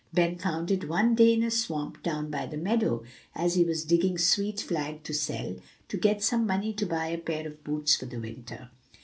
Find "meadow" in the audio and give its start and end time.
2.57-3.03